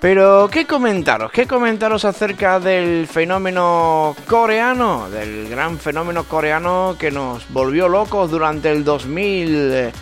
Pero, 0.00 0.48
¿qué 0.50 0.66
comentaros? 0.66 1.30
¿Qué 1.30 1.46
comentaros 1.46 2.04
acerca 2.04 2.58
del 2.58 3.06
fenómeno 3.06 4.16
coreano? 4.26 5.08
Del 5.10 5.48
gran 5.48 5.78
fenómeno 5.78 6.24
coreano 6.24 6.96
que 6.98 7.12
nos 7.12 7.48
volvió 7.50 7.88
locos 7.88 8.32
durante 8.32 8.72
el 8.72 8.82
2000. 8.82 9.92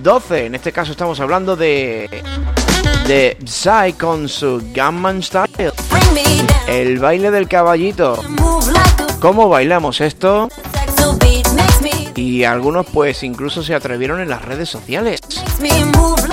12. 0.00 0.46
En 0.46 0.54
este 0.54 0.72
caso 0.72 0.92
estamos 0.92 1.20
hablando 1.20 1.56
de. 1.56 2.22
de 3.06 3.36
Psy 3.44 3.94
con 3.98 4.28
su 4.28 4.62
Gunman 4.74 5.22
Style. 5.22 5.72
El 6.66 6.98
baile 6.98 7.30
del 7.30 7.48
caballito. 7.48 8.22
¿Cómo 9.20 9.48
bailamos 9.48 10.00
esto? 10.00 10.48
Y 12.14 12.44
algunos 12.44 12.86
pues 12.86 13.22
incluso 13.22 13.62
se 13.62 13.74
atrevieron 13.74 14.20
en 14.20 14.28
las 14.28 14.42
redes 14.42 14.68
sociales. 14.68 15.20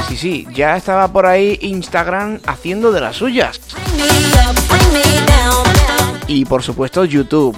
Sí, 0.07 0.17
sí, 0.17 0.47
ya 0.53 0.75
estaba 0.75 1.07
por 1.07 1.25
ahí 1.25 1.57
Instagram 1.61 2.39
haciendo 2.47 2.91
de 2.91 3.01
las 3.01 3.15
suyas. 3.15 3.59
Y 6.27 6.45
por 6.45 6.63
supuesto 6.63 7.05
YouTube. 7.05 7.57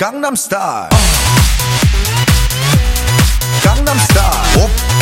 강남 0.00 0.34
스타일 0.34 0.88
강남 3.62 3.98
스타일 3.98 4.99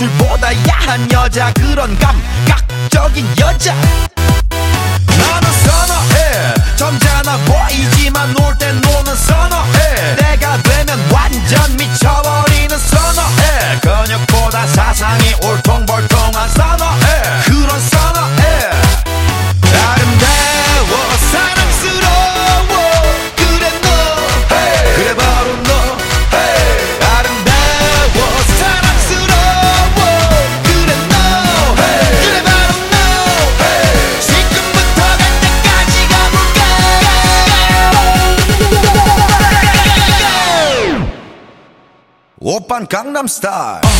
출보다 0.00 0.48
야한 0.66 1.12
여자 1.12 1.52
그런 1.52 1.94
감각적인 1.98 3.26
여자. 3.38 3.74
Gangnam 43.00 43.28
Style. 43.28 43.99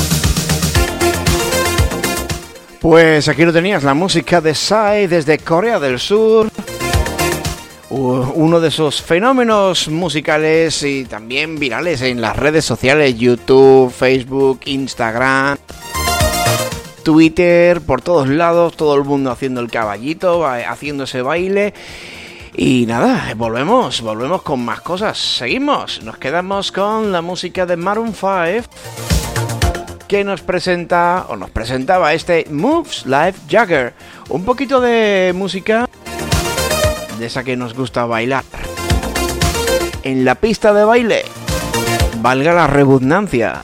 Pues 2.81 3.27
aquí 3.27 3.45
lo 3.45 3.53
tenías, 3.53 3.83
la 3.83 3.93
música 3.93 4.41
de 4.41 4.55
Psy 4.55 5.05
desde 5.07 5.37
Corea 5.37 5.79
del 5.79 5.99
Sur. 5.99 6.49
Uno 7.89 8.59
de 8.59 8.69
esos 8.69 9.03
fenómenos 9.03 9.87
musicales 9.87 10.81
y 10.81 11.05
también 11.05 11.59
virales 11.59 12.01
en 12.01 12.21
las 12.21 12.35
redes 12.35 12.65
sociales, 12.65 13.15
YouTube, 13.19 13.91
Facebook, 13.91 14.61
Instagram, 14.65 15.59
Twitter, 17.03 17.81
por 17.81 18.01
todos 18.01 18.27
lados, 18.27 18.75
todo 18.75 18.95
el 18.95 19.03
mundo 19.03 19.29
haciendo 19.29 19.61
el 19.61 19.69
caballito, 19.69 20.47
haciendo 20.47 21.03
ese 21.03 21.21
baile. 21.21 21.75
Y 22.55 22.87
nada, 22.87 23.31
volvemos, 23.35 24.01
volvemos 24.01 24.41
con 24.41 24.65
más 24.65 24.81
cosas. 24.81 25.19
Seguimos, 25.19 26.01
nos 26.01 26.17
quedamos 26.17 26.71
con 26.71 27.11
la 27.11 27.21
música 27.21 27.67
de 27.67 27.77
Maroon 27.77 28.15
5 28.15 29.20
que 30.11 30.25
nos 30.25 30.41
presenta 30.41 31.25
o 31.29 31.37
nos 31.37 31.51
presentaba 31.51 32.13
este 32.13 32.45
Moves 32.51 33.05
Live 33.05 33.35
Jagger. 33.47 33.93
Un 34.27 34.43
poquito 34.43 34.81
de 34.81 35.31
música 35.33 35.87
de 37.17 37.25
esa 37.25 37.45
que 37.45 37.55
nos 37.55 37.73
gusta 37.73 38.03
bailar. 38.03 38.43
En 40.03 40.25
la 40.25 40.35
pista 40.35 40.73
de 40.73 40.83
baile, 40.83 41.23
valga 42.21 42.51
la 42.51 42.67
redundancia. 42.67 43.63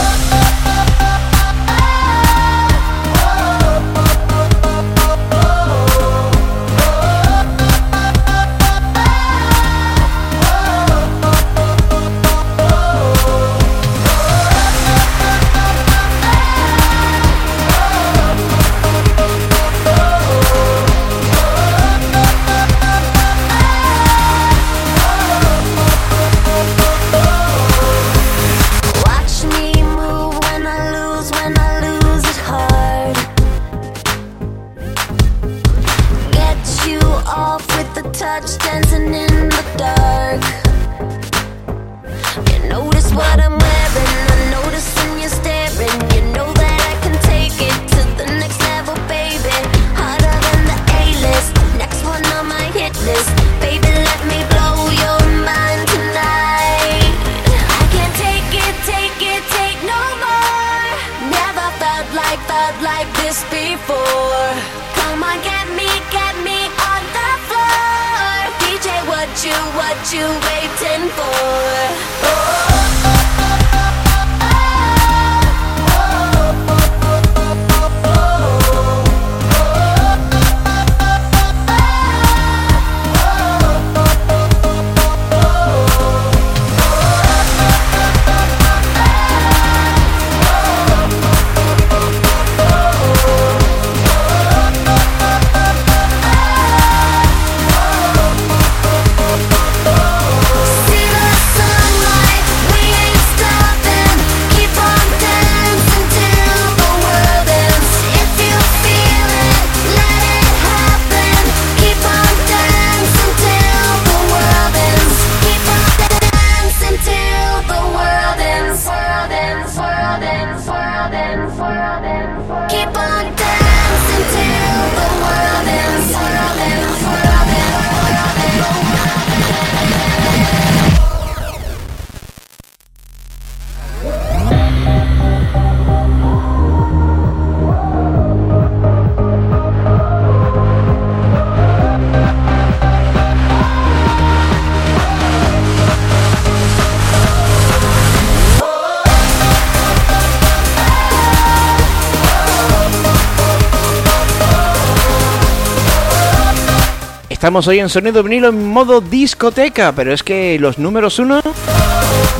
Estamos 157.51 157.67
hoy 157.67 157.79
en 157.79 157.89
Sonido 157.89 158.23
Vinilo 158.23 158.47
en 158.47 158.65
modo 158.65 159.01
discoteca, 159.01 159.91
pero 159.91 160.13
es 160.13 160.23
que 160.23 160.57
los 160.57 160.77
números 160.77 161.19
1 161.19 161.41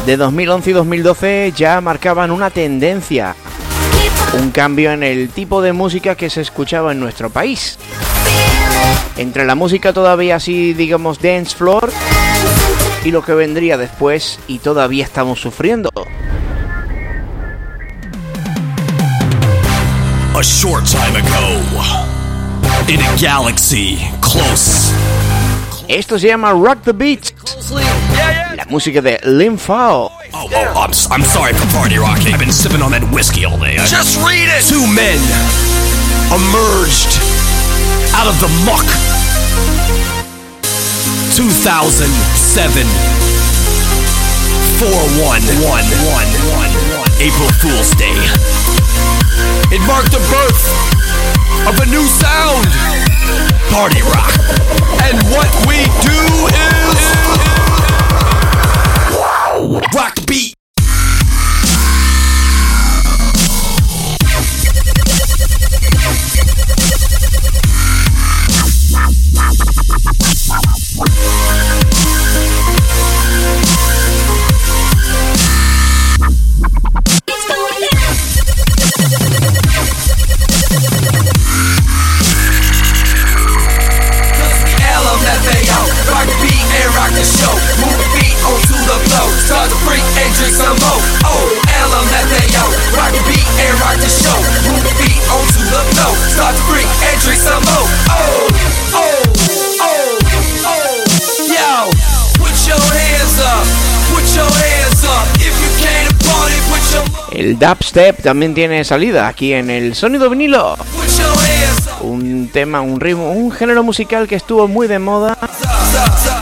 de 0.06 0.16
2011 0.16 0.70
y 0.70 0.74
2012 0.74 1.54
ya 1.54 1.82
marcaban 1.82 2.32
una 2.32 2.50
tendencia, 2.50 3.36
un 4.40 4.52
cambio 4.52 4.94
en 4.94 5.04
el 5.04 5.28
tipo 5.28 5.62
de 5.62 5.74
música 5.74 6.16
que 6.16 6.30
se 6.30 6.40
escuchaba 6.40 6.94
en 6.94 7.02
nuestro 7.02 7.30
país. 7.30 7.78
Entre 9.18 9.44
la 9.44 9.54
música 9.54 9.92
todavía 9.92 10.38
así, 10.38 10.74
digamos, 10.74 11.22
dance 11.22 11.58
floor 11.58 11.92
y 13.04 13.12
lo 13.12 13.22
que 13.22 13.34
vendría 13.34 13.76
después 13.76 14.40
y 14.48 14.60
todavía 14.60 15.04
estamos 15.04 15.42
sufriendo. 15.42 15.90
A 20.34 20.42
short 20.42 20.86
time 20.86 21.20
ago, 21.20 21.84
in 22.88 23.02
a 23.02 23.16
galaxy 23.22 24.00
close. 24.22 24.81
Esto 25.92 26.18
se 26.18 26.28
llama 26.28 26.52
Rock 26.54 26.84
the 26.86 26.94
Beat, 26.94 27.34
la 28.56 28.64
música 28.70 29.02
de 29.02 29.20
Lim 29.26 29.58
Fao. 29.58 30.10
Oh, 30.34 30.34
oh, 30.34 30.50
oh, 30.54 30.84
I'm, 30.86 30.92
s- 30.92 31.10
I'm 31.12 31.24
sorry 31.26 31.54
for 31.54 31.68
party 31.78 31.98
rocking. 31.98 32.34
I've 32.34 32.40
been 32.40 32.54
sipping 32.54 32.82
on 32.82 32.92
that 32.92 33.04
whiskey 33.12 33.44
all 33.44 33.60
day. 33.60 33.76
Just 33.86 34.16
read 34.24 34.48
it! 34.48 34.64
Two 34.64 34.88
men 34.88 35.20
emerged 36.32 37.20
out 38.16 38.28
of 38.28 38.40
the 38.40 38.48
muck. 38.64 38.88
2007. 41.36 42.88
41111. 44.80 45.60
April 47.20 47.50
Fool's 47.60 47.92
Day. 48.00 48.16
It 49.76 49.82
marked 49.86 50.12
the 50.16 50.24
birth 50.32 50.64
of 51.68 51.76
a 51.84 51.86
new 51.92 52.08
sound. 52.08 52.72
Party 53.70 54.02
rock. 54.02 54.34
And 55.04 55.18
what 55.30 55.50
we 55.68 55.86
do 56.02 56.20
is 56.48 56.98
rock 59.96 60.16
the 60.16 60.26
beat. 60.28 60.61
Flow. 89.52 89.68
Start 89.68 89.70
to 89.70 89.78
freak 89.84 90.06
and 90.24 90.32
drink 90.36 90.56
some 90.56 90.78
more. 90.80 91.02
Oh, 91.28 91.44
LMFAO, 91.68 92.66
rock 92.96 93.12
the 93.12 93.22
beat 93.28 93.48
and 93.60 93.76
rock 93.84 93.98
the 94.00 94.08
show. 94.08 94.40
Move 94.68 94.80
the 94.88 94.94
beat 94.96 95.20
onto 95.28 95.62
the 95.68 95.82
flow. 95.92 96.12
Start 96.32 96.56
to 96.56 96.64
freak 96.72 96.88
and 97.04 97.18
drink 97.22 97.42
some 97.44 97.64
more. 97.68 97.88
Oh, 98.10 98.48
oh, 98.96 99.22
oh, 99.84 100.18
oh. 100.72 100.96
Yo, 101.52 101.92
put 102.40 102.56
your 102.64 102.80
hands 102.80 103.38
up. 103.44 103.66
Put 104.12 104.26
your 104.36 104.48
hands 104.48 105.04
up. 105.04 105.28
If 105.40 105.56
you 105.60 105.72
came 105.84 106.08
to 106.08 106.16
party, 106.24 106.58
put 106.72 106.84
your 106.96 107.04
El 107.32 107.58
dubstep 107.58 108.22
también 108.22 108.54
tiene 108.54 108.84
salida 108.84 109.28
aquí 109.28 109.54
en 109.54 109.70
el 109.70 109.96
sonido 109.96 110.30
vinilo. 110.30 110.78
Un 112.02 112.50
tema, 112.52 112.82
un 112.82 113.00
ritmo, 113.00 113.32
un 113.32 113.52
género 113.52 113.84
musical 113.84 114.28
que 114.28 114.36
estuvo 114.36 114.68
muy 114.68 114.88
de 114.88 115.00
moda 115.00 115.38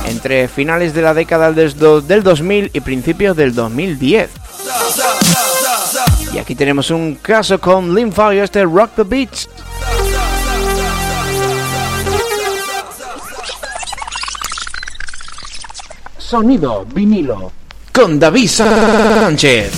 entre 0.09 0.47
finales 0.47 0.93
de 0.93 1.01
la 1.01 1.13
década 1.13 1.51
del 1.51 2.23
2000 2.23 2.71
y 2.73 2.79
principios 2.81 3.37
del 3.37 3.53
2010. 3.53 4.29
Y 6.33 6.37
aquí 6.37 6.55
tenemos 6.55 6.89
un 6.91 7.15
caso 7.15 7.59
con 7.59 7.93
Linfa 7.93 8.33
y 8.33 8.39
este 8.39 8.63
Rock 8.63 8.91
the 8.95 9.03
Beach. 9.03 9.47
Sonido 16.17 16.85
vinilo 16.85 17.51
con 17.91 18.19
David 18.19 18.47
Sánchez. 18.49 19.71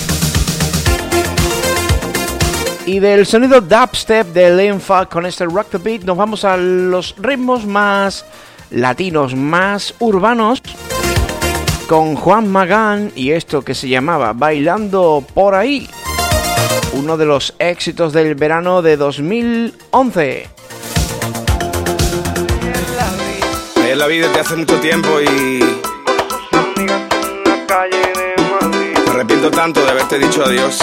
Y 2.84 2.98
del 2.98 3.24
sonido 3.26 3.60
dubstep 3.60 4.26
de 4.28 4.54
Linfa 4.54 5.06
con 5.06 5.24
este 5.24 5.44
Rock 5.44 5.68
the 5.70 5.78
Beat 5.78 6.02
nos 6.02 6.16
vamos 6.16 6.44
a 6.44 6.56
los 6.56 7.14
ritmos 7.16 7.64
más 7.64 8.24
latinos 8.72 9.34
más 9.36 9.94
urbanos 9.98 10.62
con 11.88 12.16
Juan 12.16 12.50
Magán 12.50 13.12
y 13.14 13.32
esto 13.32 13.62
que 13.62 13.74
se 13.74 13.88
llamaba 13.88 14.32
Bailando 14.32 15.24
por 15.34 15.54
ahí, 15.54 15.88
uno 16.94 17.16
de 17.16 17.26
los 17.26 17.54
éxitos 17.58 18.12
del 18.12 18.34
verano 18.34 18.82
de 18.82 18.96
2011. 18.96 20.48
La 23.94 24.06
vida 24.06 24.26
desde 24.26 24.40
hace 24.40 24.56
mucho 24.56 24.80
tiempo 24.80 25.20
y 25.20 25.60
me 29.04 29.10
arrepiento 29.10 29.50
tanto 29.50 29.84
de 29.84 29.90
haberte 29.90 30.18
dicho 30.18 30.42
adiós. 30.42 30.78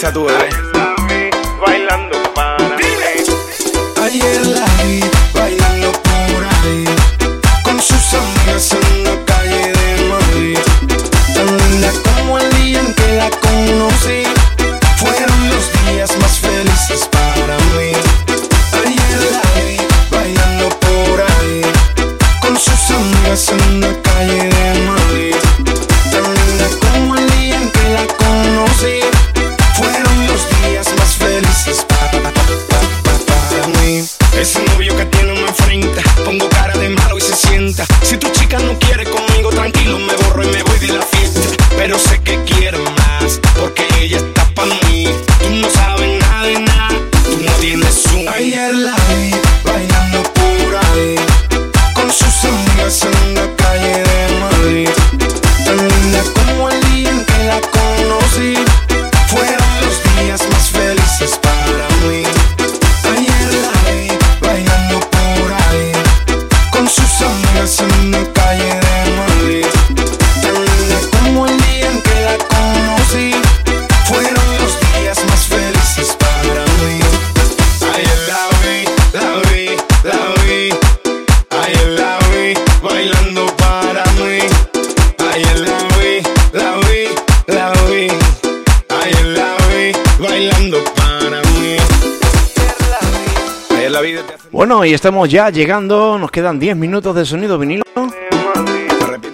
influenciadora. 0.00 0.69
y 94.90 94.92
estamos 94.92 95.28
ya 95.28 95.50
llegando. 95.50 96.18
Nos 96.18 96.32
quedan 96.32 96.58
10 96.58 96.76
minutos 96.76 97.14
de 97.14 97.24
sonido 97.24 97.58
vinilo. 97.58 97.84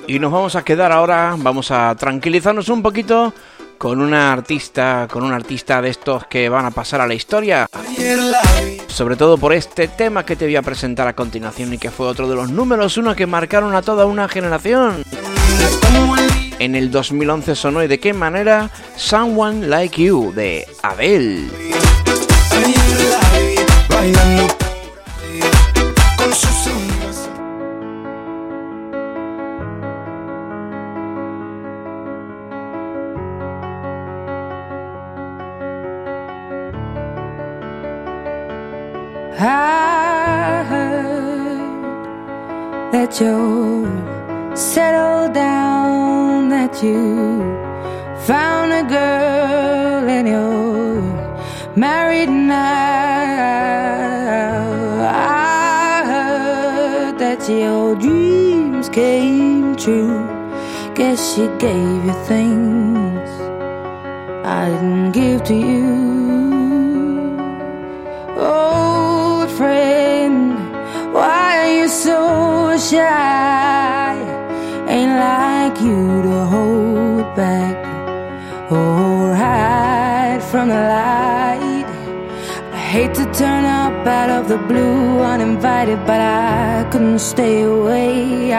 Y 0.06 0.18
nos 0.18 0.30
vamos 0.30 0.54
a 0.54 0.62
quedar 0.62 0.92
ahora, 0.92 1.34
vamos 1.38 1.70
a 1.70 1.94
tranquilizarnos 1.94 2.68
un 2.68 2.82
poquito 2.82 3.32
con 3.78 4.02
una 4.02 4.34
artista, 4.34 5.08
con 5.10 5.22
un 5.22 5.32
artista 5.32 5.80
de 5.80 5.88
estos 5.88 6.26
que 6.26 6.50
van 6.50 6.66
a 6.66 6.70
pasar 6.72 7.00
a 7.00 7.06
la 7.06 7.14
historia. 7.14 7.66
Sobre 8.88 9.16
todo 9.16 9.38
por 9.38 9.54
este 9.54 9.88
tema 9.88 10.26
que 10.26 10.36
te 10.36 10.44
voy 10.44 10.56
a 10.56 10.62
presentar 10.62 11.08
a 11.08 11.14
continuación 11.14 11.72
y 11.72 11.78
que 11.78 11.90
fue 11.90 12.06
otro 12.06 12.28
de 12.28 12.34
los 12.34 12.50
números 12.50 12.98
uno 12.98 13.16
que 13.16 13.24
marcaron 13.24 13.74
a 13.74 13.80
toda 13.80 14.04
una 14.04 14.28
generación. 14.28 15.04
En 16.58 16.74
el 16.74 16.90
2011 16.90 17.54
sonó 17.54 17.82
y 17.82 17.86
de 17.86 17.98
qué 17.98 18.12
manera 18.12 18.70
Someone 18.96 19.66
Like 19.66 20.04
You 20.04 20.32
de 20.34 20.66
Adele. 20.82 21.75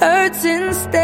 hurts 0.00 0.44
instead. 0.44 0.99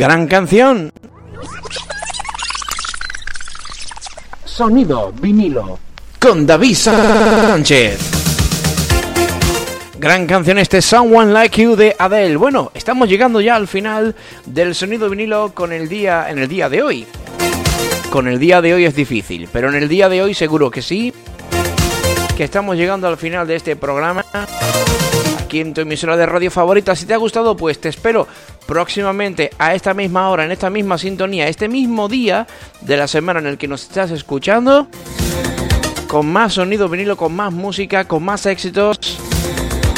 Gran 0.00 0.26
canción. 0.26 0.90
Sonido 4.46 5.12
vinilo. 5.12 5.78
Con 6.18 6.46
David 6.46 6.74
Sánchez. 6.74 8.00
Gran 9.98 10.26
canción 10.26 10.56
este 10.56 10.80
Someone 10.80 11.34
Like 11.34 11.62
You 11.62 11.76
de 11.76 11.94
Adele. 11.98 12.36
Bueno, 12.36 12.72
estamos 12.72 13.10
llegando 13.10 13.42
ya 13.42 13.56
al 13.56 13.68
final 13.68 14.16
del 14.46 14.74
sonido 14.74 15.10
vinilo 15.10 15.52
con 15.52 15.70
el 15.70 15.86
día 15.86 16.30
en 16.30 16.38
el 16.38 16.48
día 16.48 16.70
de 16.70 16.82
hoy. 16.82 17.06
Con 18.08 18.26
el 18.26 18.38
día 18.38 18.62
de 18.62 18.72
hoy 18.72 18.86
es 18.86 18.94
difícil, 18.94 19.50
pero 19.52 19.68
en 19.68 19.74
el 19.74 19.86
día 19.86 20.08
de 20.08 20.22
hoy 20.22 20.32
seguro 20.32 20.70
que 20.70 20.80
sí. 20.80 21.12
Que 22.38 22.44
estamos 22.44 22.74
llegando 22.74 23.06
al 23.06 23.18
final 23.18 23.46
de 23.46 23.56
este 23.56 23.76
programa. 23.76 24.24
Aquí 25.50 25.58
emisora 25.58 26.16
de 26.16 26.26
radio 26.26 26.48
favorita. 26.48 26.94
Si 26.94 27.06
te 27.06 27.14
ha 27.14 27.16
gustado, 27.16 27.56
pues 27.56 27.80
te 27.80 27.88
espero 27.88 28.28
próximamente 28.66 29.50
a 29.58 29.74
esta 29.74 29.94
misma 29.94 30.28
hora, 30.28 30.44
en 30.44 30.52
esta 30.52 30.70
misma 30.70 30.96
sintonía, 30.96 31.48
este 31.48 31.68
mismo 31.68 32.06
día 32.06 32.46
de 32.82 32.96
la 32.96 33.08
semana 33.08 33.40
en 33.40 33.48
el 33.48 33.58
que 33.58 33.66
nos 33.66 33.82
estás 33.82 34.12
escuchando. 34.12 34.86
Con 36.06 36.30
más 36.30 36.52
sonido 36.52 36.88
vinilo, 36.88 37.16
con 37.16 37.34
más 37.34 37.52
música, 37.52 38.04
con 38.04 38.22
más 38.22 38.46
éxitos. 38.46 39.18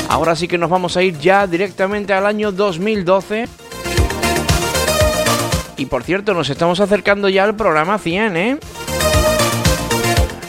Ahora 0.08 0.36
sí 0.36 0.48
que 0.48 0.56
nos 0.56 0.70
vamos 0.70 0.96
a 0.96 1.02
ir 1.02 1.18
ya 1.18 1.46
directamente 1.46 2.14
al 2.14 2.24
año 2.24 2.50
2012. 2.50 3.46
Y 5.76 5.84
por 5.84 6.02
cierto, 6.02 6.32
nos 6.32 6.48
estamos 6.48 6.80
acercando 6.80 7.28
ya 7.28 7.44
al 7.44 7.56
programa 7.56 7.98
100, 7.98 8.36
¿eh? 8.38 8.58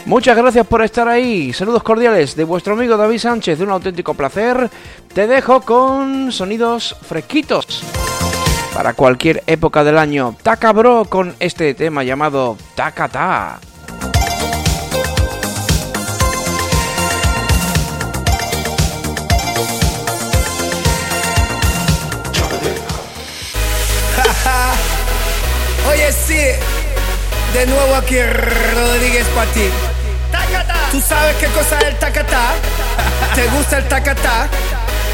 Muchas 0.06 0.36
gracias 0.36 0.66
por 0.66 0.82
estar 0.82 1.08
ahí. 1.08 1.54
Saludos 1.54 1.82
cordiales 1.82 2.36
de 2.36 2.44
vuestro 2.44 2.74
amigo 2.74 2.98
David 2.98 3.18
Sánchez, 3.18 3.58
un 3.60 3.70
auténtico 3.70 4.12
placer. 4.12 4.70
Te 5.14 5.26
dejo 5.26 5.62
con 5.62 6.30
sonidos 6.30 6.94
fresquitos 7.00 7.82
para 8.74 8.92
cualquier 8.92 9.42
época 9.46 9.82
del 9.82 9.96
año. 9.96 10.36
Taca 10.42 10.72
Bro 10.72 11.06
con 11.06 11.34
este 11.40 11.72
tema 11.72 12.04
llamado 12.04 12.58
Takata. 12.74 13.60
Oye, 25.90 26.12
sí, 26.12 26.40
de 27.54 27.66
nuevo 27.66 27.94
aquí 27.94 28.20
Rodríguez 28.20 29.26
ti. 29.54 29.93
¿Tú 30.94 31.00
sabes 31.00 31.34
qué 31.38 31.48
cosa 31.48 31.76
es 31.80 31.86
el 31.86 31.98
tacatá? 31.98 32.52
¿Te 33.34 33.48
gusta 33.48 33.78
el 33.78 33.88
tacatá? 33.88 34.42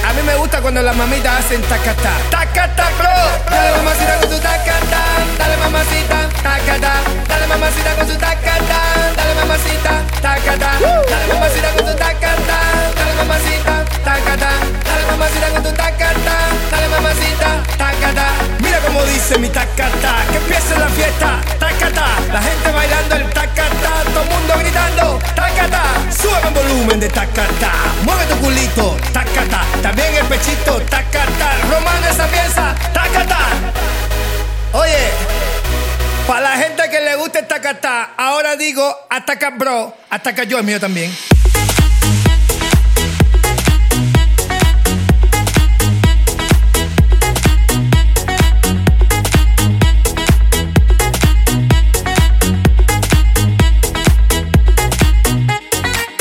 A 0.06 0.12
mí 0.12 0.20
me 0.26 0.34
gusta 0.34 0.60
cuando 0.60 0.82
las 0.82 0.94
mamitas 0.94 1.42
hacen 1.42 1.62
tacatá. 1.62 2.10
Tacatá, 2.30 2.90
bro. 2.98 3.50
Dale 3.50 3.76
mamacita 3.78 4.16
con 4.18 4.28
tu 4.28 4.38
tacatá. 4.40 5.19
Dale 5.40 5.56
mamacita, 5.56 6.18
tacatá. 6.42 6.92
Dale 7.28 7.46
mamacita 7.46 7.90
con 7.96 8.06
tu 8.06 8.14
tacatá. 8.14 8.80
Dale 9.16 9.34
mamacita, 9.40 9.92
tacatá. 10.20 10.70
Dale 11.10 11.26
mamacita 11.32 11.68
con 11.72 11.86
tu 11.86 11.94
tacatá. 11.96 12.58
Dale 12.96 13.14
mamacita, 13.20 13.74
tacatá. 14.04 14.50
Dale 14.84 15.04
mamacita 15.10 15.48
con 15.48 15.62
tu 15.62 15.72
tacatá. 15.72 16.36
Dale 16.70 16.88
mamacita, 16.88 17.48
tacatá. 17.78 18.26
Mira 18.60 18.78
cómo 18.80 19.02
dice 19.04 19.38
mi 19.38 19.48
tacatá. 19.48 20.12
Que 20.30 20.36
empiece 20.36 20.78
la 20.78 20.88
fiesta. 20.88 21.40
Tacatá. 21.58 22.06
La 22.32 22.42
gente 22.42 22.70
bailando 22.70 23.16
el 23.16 23.30
tacatá. 23.30 23.92
Todo 24.12 24.22
el 24.22 24.28
mundo 24.28 24.54
gritando. 24.58 25.18
Tacatá. 25.34 25.84
Sube 26.20 26.48
el 26.48 26.54
volumen 26.54 27.00
de 27.00 27.08
tacatá. 27.08 27.72
Mueve 28.04 28.26
tu 28.26 28.36
culito. 28.36 28.94
Tacatá. 29.10 29.64
También 29.80 30.14
el 30.16 30.26
pechito. 30.26 30.80
Tacatá. 30.82 31.48
Romano 31.70 32.06
esa 32.06 32.26
pieza. 32.26 32.74
Tacatá. 32.92 33.40
Oye. 34.72 35.10
Para 36.26 36.42
la 36.42 36.56
gente 36.58 36.88
que 36.90 37.00
le 37.00 37.16
gusta 37.16 37.40
el 37.40 37.46
tacatá, 37.48 38.10
ahora 38.16 38.54
digo 38.54 38.96
ataca 39.10 39.50
bro, 39.50 39.96
ataca 40.10 40.44
yo 40.44 40.58
el 40.58 40.64
mío 40.64 40.78
también. 40.78 41.12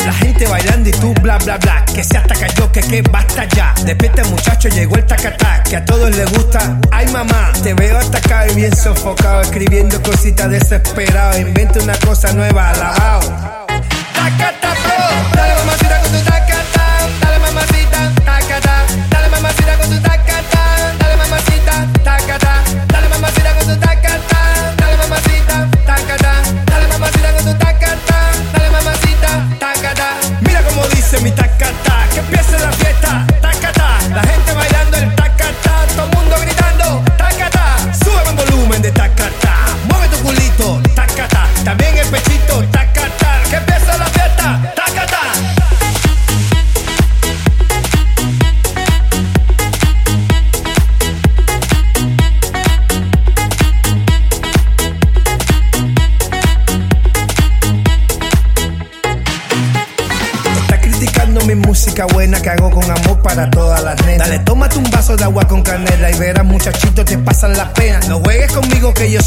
La 0.03 0.13
gente 0.13 0.47
bailando 0.47 0.89
y 0.89 0.93
tú 0.93 1.13
bla 1.21 1.37
bla 1.37 1.57
bla 1.57 1.85
Que 1.99 2.05
se 2.05 2.17
ataca 2.17 2.47
yo, 2.55 2.71
que 2.71 2.79
que 2.79 3.01
basta 3.01 3.43
ya. 3.43 3.73
Despierta 3.83 4.23
muchacho, 4.23 4.69
llegó 4.69 4.95
el 4.95 5.05
tacatá 5.05 5.61
Que 5.63 5.75
a 5.75 5.83
todos 5.83 6.09
les 6.15 6.31
gusta, 6.31 6.79
ay 6.91 7.05
mamá 7.09 7.51
Te 7.61 7.73
veo 7.73 7.99
atacado 7.99 8.49
y 8.53 8.55
bien 8.55 8.73
sofocado 8.73 9.41
Escribiendo 9.41 10.01
cositas 10.01 10.49
desesperado. 10.49 11.37
Inventa 11.37 11.83
una 11.83 11.97
cosa 11.99 12.31
nueva, 12.31 12.69
alabao. 12.69 13.19
Tacata 14.13 14.58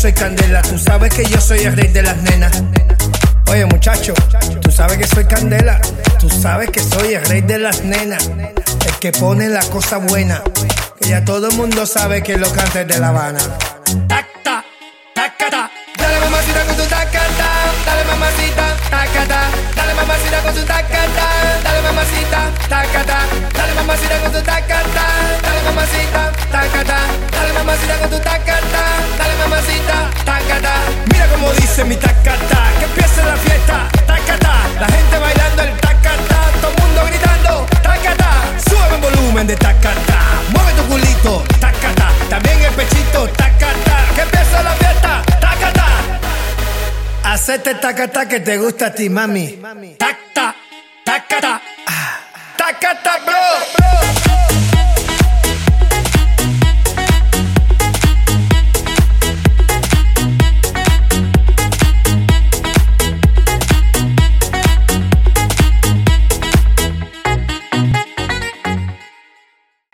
soy 0.02 0.12
candela. 0.14 0.62
Tú 0.62 0.76
sabes 0.78 1.14
que 1.14 1.24
yo 1.26 1.40
soy 1.40 1.60
el 1.60 1.76
rey 1.76 1.86
de 1.86 2.02
las 2.02 2.16
nenas. 2.16 2.60
Oye, 3.46 3.64
muchacho, 3.66 4.12
tú 4.60 4.72
sabes 4.72 4.98
que 4.98 5.06
soy 5.06 5.24
candela. 5.26 5.80
Tú 6.18 6.28
sabes 6.28 6.70
que 6.70 6.80
soy 6.80 7.14
el 7.14 7.24
rey 7.24 7.40
de 7.40 7.58
las 7.58 7.84
nenas. 7.84 8.26
El 8.26 8.94
que 8.98 9.12
pone 9.12 9.48
la 9.48 9.62
cosa 9.66 9.98
buena. 9.98 10.42
Que 11.00 11.10
ya 11.10 11.24
todo 11.24 11.50
el 11.50 11.56
mundo 11.56 11.86
sabe 11.86 12.20
que 12.24 12.36
lo 12.36 12.50
canta 12.50 12.80
es 12.80 12.88
de 12.88 12.98
La 12.98 13.10
Habana. 13.10 13.38
Mamacita 27.64 27.94
con 27.98 28.10
tu 28.10 28.18
tacata. 28.18 28.82
Dale 29.18 29.34
mamacita, 29.36 30.10
tacata. 30.24 30.74
Mira 31.12 31.26
cómo 31.32 31.52
dice 31.52 31.84
mi 31.84 31.96
tacata. 31.96 32.58
Que 32.78 32.84
empiece 32.84 33.22
la 33.22 33.36
fiesta, 33.36 33.88
tacata. 34.06 34.52
La 34.80 34.86
gente 34.88 35.18
bailando 35.18 35.62
el 35.62 35.80
tacata. 35.80 36.38
Todo 36.60 36.72
el 36.72 36.82
mundo 36.82 37.00
gritando, 37.06 37.66
tacata. 37.82 38.30
Sube 38.68 38.94
el 38.96 39.00
volumen 39.00 39.46
de 39.46 39.56
tacata. 39.56 40.18
Mueve 40.52 40.72
tu 40.72 40.82
culito, 40.88 41.44
tacata. 41.60 42.08
También 42.28 42.60
el 42.62 42.72
pechito, 42.74 43.28
tacata. 43.28 43.96
Que 44.14 44.22
empiece 44.22 44.62
la 44.62 44.72
fiesta, 44.72 45.22
tacata. 45.40 45.86
Hacete 47.24 47.74
tacata 47.74 48.28
que 48.28 48.40
te 48.40 48.58
gusta 48.58 48.86
a 48.86 48.94
ti, 48.94 49.08
mami. 49.08 49.60